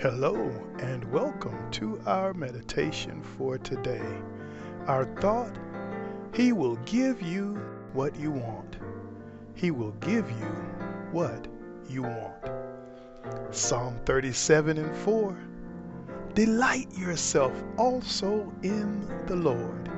[0.00, 0.48] Hello,
[0.78, 4.06] and welcome to our meditation for today.
[4.86, 5.58] Our thought
[6.32, 7.60] He will give you
[7.94, 8.76] what you want.
[9.56, 10.54] He will give you
[11.10, 11.48] what
[11.88, 12.32] you want.
[13.50, 15.36] Psalm 37 and 4
[16.32, 19.90] Delight yourself also in the Lord,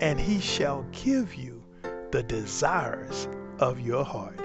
[0.00, 1.62] and He shall give you
[2.10, 3.28] the desires
[3.60, 4.40] of your heart.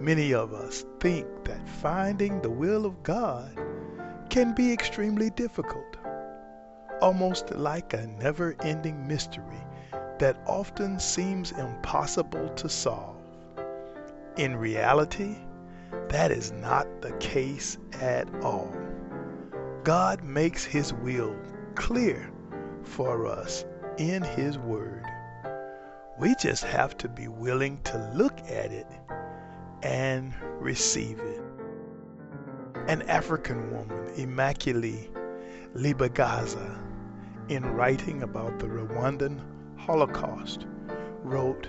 [0.00, 3.58] Many of us think that finding the will of God
[4.30, 5.96] can be extremely difficult,
[7.00, 9.66] almost like a never ending mystery
[10.20, 13.16] that often seems impossible to solve.
[14.36, 15.34] In reality,
[16.08, 18.72] that is not the case at all.
[19.82, 21.34] God makes His will
[21.74, 22.30] clear
[22.84, 23.64] for us
[23.98, 25.04] in His Word.
[26.16, 28.86] We just have to be willing to look at it
[29.82, 31.42] and receive it.
[32.88, 35.08] An African woman, Immaculée
[35.76, 36.78] Ilibagiza,
[37.48, 39.40] in writing about the Rwandan
[39.76, 40.66] Holocaust,
[41.22, 41.68] wrote,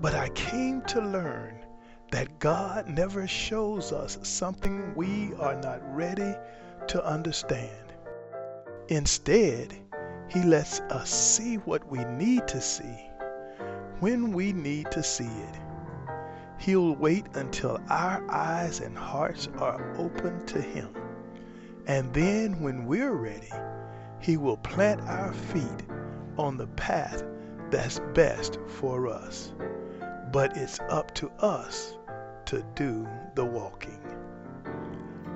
[0.00, 1.66] But I came to learn
[2.12, 6.34] that God never shows us something we are not ready
[6.86, 7.92] to understand.
[8.88, 9.76] Instead,
[10.28, 13.10] He lets us see what we need to see
[13.98, 15.67] when we need to see it.
[16.58, 20.88] He'll wait until our eyes and hearts are open to Him.
[21.86, 23.52] And then, when we're ready,
[24.20, 25.84] He will plant our feet
[26.36, 27.24] on the path
[27.70, 29.52] that's best for us.
[30.32, 31.96] But it's up to us
[32.46, 34.00] to do the walking.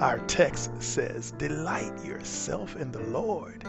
[0.01, 3.65] Our text says, Delight yourself in the Lord,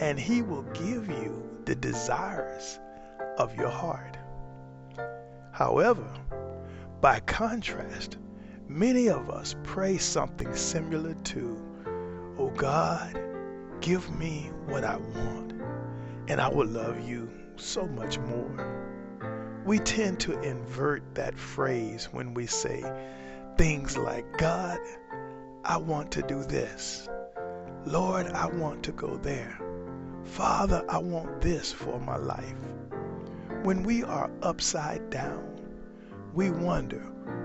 [0.00, 2.78] and He will give you the desires
[3.38, 4.18] of your heart.
[5.52, 6.06] However,
[7.02, 8.16] by contrast,
[8.68, 11.60] many of us pray something similar to,
[12.38, 13.20] Oh God,
[13.80, 15.52] give me what I want,
[16.28, 19.60] and I will love you so much more.
[19.66, 22.84] We tend to invert that phrase when we say
[23.58, 24.78] things like, God,
[25.64, 27.08] I want to do this.
[27.84, 29.58] Lord, I want to go there.
[30.22, 32.54] Father, I want this for my life.
[33.64, 35.52] When we are upside down,
[36.34, 37.00] we wonder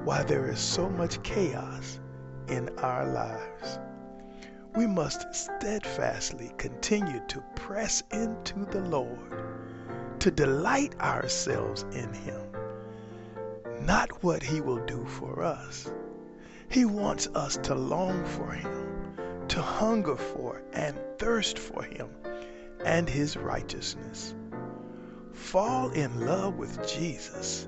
[0.06, 2.00] why there is so much chaos
[2.48, 3.80] in our lives.
[4.78, 9.44] We must steadfastly continue to press into the Lord,
[10.20, 12.42] to delight ourselves in Him,
[13.81, 15.92] not what He will do for us.
[16.70, 19.18] He wants us to long for Him,
[19.50, 22.09] to hunger for and thirst for Him
[22.86, 24.34] and His righteousness.
[25.34, 27.68] Fall in love with Jesus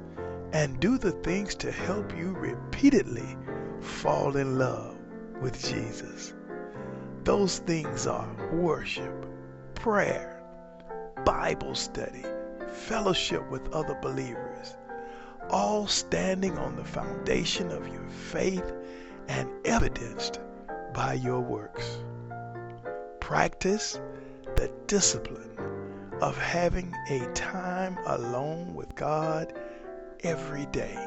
[0.51, 3.37] and do the things to help you repeatedly
[3.81, 4.97] fall in love
[5.41, 6.33] with Jesus.
[7.23, 9.25] Those things are worship,
[9.75, 10.41] prayer,
[11.25, 12.23] Bible study,
[12.67, 14.75] fellowship with other believers,
[15.49, 18.73] all standing on the foundation of your faith
[19.27, 20.39] and evidenced
[20.93, 21.97] by your works.
[23.19, 23.99] Practice
[24.55, 25.57] the discipline
[26.21, 29.53] of having a time alone with God
[30.23, 30.97] every day.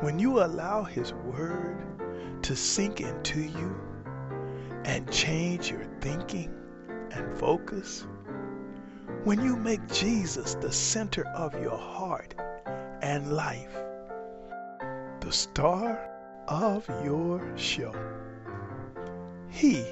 [0.00, 3.76] When you allow His Word to sink into you
[4.84, 6.52] and change your thinking
[7.12, 8.06] and focus,
[9.24, 12.34] when you make Jesus the center of your heart
[13.00, 13.74] and life,
[15.20, 16.10] the star
[16.48, 17.94] of your show,
[19.48, 19.84] He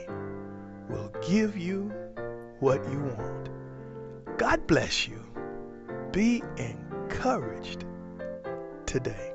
[0.88, 1.92] will give you
[2.58, 3.48] what you want.
[4.36, 5.24] God bless you.
[6.10, 7.86] Be encouraged
[8.92, 9.31] today.